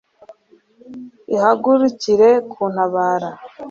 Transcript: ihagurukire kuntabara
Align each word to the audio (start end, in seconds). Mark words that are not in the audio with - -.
ihagurukire 1.35 2.29
kuntabara 2.51 3.29